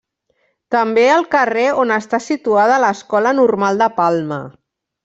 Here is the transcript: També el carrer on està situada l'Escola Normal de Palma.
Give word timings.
També 0.75 1.03
el 1.17 1.27
carrer 1.35 1.67
on 1.83 1.93
està 1.99 2.23
situada 2.31 2.81
l'Escola 2.87 3.39
Normal 3.43 3.83
de 3.85 3.93
Palma. 4.03 4.43